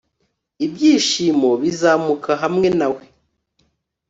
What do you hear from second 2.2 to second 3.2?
hamwe nawe